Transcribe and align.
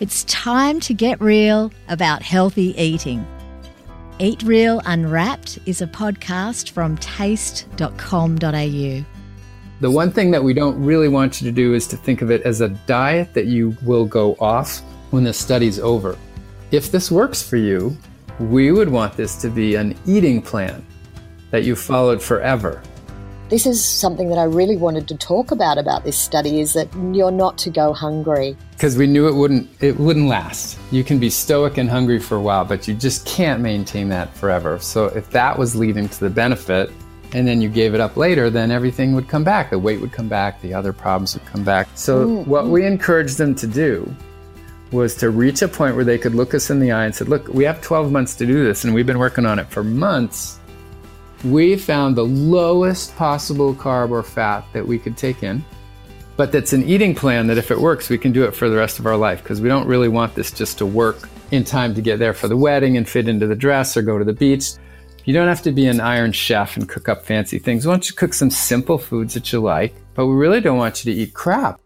It's 0.00 0.24
time 0.24 0.80
to 0.80 0.94
get 0.94 1.20
real 1.20 1.70
about 1.88 2.22
healthy 2.22 2.74
eating. 2.80 3.26
Eat 4.18 4.42
Real 4.42 4.80
Unwrapped 4.86 5.58
is 5.66 5.82
a 5.82 5.86
podcast 5.86 6.70
from 6.70 6.96
taste.com.au. 6.96 9.04
The 9.80 9.90
one 9.90 10.10
thing 10.10 10.30
that 10.30 10.42
we 10.42 10.54
don't 10.54 10.82
really 10.82 11.08
want 11.08 11.42
you 11.42 11.50
to 11.50 11.52
do 11.52 11.74
is 11.74 11.86
to 11.88 11.98
think 11.98 12.22
of 12.22 12.30
it 12.30 12.40
as 12.42 12.62
a 12.62 12.70
diet 12.70 13.34
that 13.34 13.44
you 13.44 13.76
will 13.82 14.06
go 14.06 14.36
off 14.40 14.78
when 15.10 15.22
the 15.22 15.34
study's 15.34 15.78
over. 15.78 16.16
If 16.70 16.90
this 16.90 17.10
works 17.10 17.42
for 17.42 17.58
you, 17.58 17.94
we 18.38 18.72
would 18.72 18.88
want 18.88 19.18
this 19.18 19.36
to 19.42 19.50
be 19.50 19.74
an 19.74 19.94
eating 20.06 20.40
plan 20.40 20.82
that 21.50 21.64
you 21.64 21.76
followed 21.76 22.22
forever. 22.22 22.82
This 23.50 23.66
is 23.66 23.84
something 23.84 24.28
that 24.28 24.38
I 24.38 24.44
really 24.44 24.76
wanted 24.76 25.08
to 25.08 25.16
talk 25.16 25.50
about 25.50 25.76
about 25.76 26.04
this 26.04 26.16
study 26.16 26.60
is 26.60 26.72
that 26.74 26.88
you're 27.12 27.32
not 27.32 27.58
to 27.58 27.70
go 27.70 27.92
hungry. 27.92 28.56
Because 28.70 28.96
we 28.96 29.08
knew 29.08 29.26
it 29.26 29.34
wouldn't 29.34 29.68
it 29.82 29.98
wouldn't 29.98 30.28
last. 30.28 30.78
You 30.92 31.02
can 31.02 31.18
be 31.18 31.30
stoic 31.30 31.76
and 31.76 31.90
hungry 31.90 32.20
for 32.20 32.36
a 32.36 32.40
while, 32.40 32.64
but 32.64 32.86
you 32.86 32.94
just 32.94 33.26
can't 33.26 33.60
maintain 33.60 34.08
that 34.10 34.32
forever. 34.36 34.78
So 34.78 35.06
if 35.06 35.30
that 35.30 35.58
was 35.58 35.74
leading 35.74 36.08
to 36.08 36.20
the 36.20 36.30
benefit 36.30 36.92
and 37.32 37.44
then 37.44 37.60
you 37.60 37.68
gave 37.68 37.92
it 37.92 38.00
up 38.00 38.16
later, 38.16 38.50
then 38.50 38.70
everything 38.70 39.16
would 39.16 39.26
come 39.26 39.42
back. 39.42 39.70
The 39.70 39.80
weight 39.80 40.00
would 40.00 40.12
come 40.12 40.28
back, 40.28 40.60
the 40.60 40.72
other 40.72 40.92
problems 40.92 41.34
would 41.34 41.44
come 41.46 41.64
back. 41.64 41.88
So 41.96 42.24
mm-hmm. 42.24 42.48
what 42.48 42.68
we 42.68 42.86
encouraged 42.86 43.36
them 43.36 43.56
to 43.56 43.66
do 43.66 44.14
was 44.92 45.16
to 45.16 45.30
reach 45.30 45.62
a 45.62 45.68
point 45.68 45.96
where 45.96 46.04
they 46.04 46.18
could 46.18 46.36
look 46.36 46.54
us 46.54 46.70
in 46.70 46.78
the 46.78 46.92
eye 46.92 47.04
and 47.04 47.12
said, 47.12 47.28
"Look, 47.28 47.48
we 47.48 47.64
have 47.64 47.80
12 47.80 48.12
months 48.12 48.36
to 48.36 48.46
do 48.46 48.62
this 48.62 48.84
and 48.84 48.94
we've 48.94 49.06
been 49.06 49.18
working 49.18 49.44
on 49.44 49.58
it 49.58 49.68
for 49.70 49.82
months." 49.82 50.59
We 51.44 51.76
found 51.76 52.16
the 52.16 52.24
lowest 52.24 53.16
possible 53.16 53.74
carb 53.74 54.10
or 54.10 54.22
fat 54.22 54.64
that 54.72 54.86
we 54.86 54.98
could 54.98 55.16
take 55.16 55.42
in, 55.42 55.64
but 56.36 56.52
that's 56.52 56.72
an 56.72 56.84
eating 56.84 57.14
plan 57.14 57.46
that 57.48 57.58
if 57.58 57.70
it 57.70 57.78
works, 57.78 58.08
we 58.08 58.18
can 58.18 58.32
do 58.32 58.44
it 58.44 58.54
for 58.54 58.68
the 58.68 58.76
rest 58.76 58.98
of 58.98 59.06
our 59.06 59.16
life 59.16 59.42
because 59.42 59.60
we 59.60 59.68
don't 59.68 59.86
really 59.86 60.08
want 60.08 60.34
this 60.34 60.50
just 60.50 60.78
to 60.78 60.86
work 60.86 61.28
in 61.50 61.64
time 61.64 61.94
to 61.94 62.00
get 62.00 62.18
there 62.18 62.32
for 62.32 62.48
the 62.48 62.56
wedding 62.56 62.96
and 62.96 63.08
fit 63.08 63.28
into 63.28 63.46
the 63.46 63.56
dress 63.56 63.96
or 63.96 64.02
go 64.02 64.18
to 64.18 64.24
the 64.24 64.32
beach. 64.32 64.72
You 65.24 65.34
don't 65.34 65.48
have 65.48 65.62
to 65.62 65.72
be 65.72 65.86
an 65.86 66.00
iron 66.00 66.32
chef 66.32 66.76
and 66.76 66.88
cook 66.88 67.08
up 67.08 67.24
fancy 67.24 67.58
things. 67.58 67.84
We 67.84 67.90
want 67.90 68.06
you 68.06 68.12
to 68.12 68.16
cook 68.16 68.32
some 68.32 68.50
simple 68.50 68.98
foods 68.98 69.34
that 69.34 69.52
you 69.52 69.60
like, 69.60 69.94
but 70.14 70.26
we 70.26 70.34
really 70.34 70.60
don't 70.60 70.78
want 70.78 71.04
you 71.04 71.12
to 71.12 71.20
eat 71.20 71.34
crap. 71.34 71.80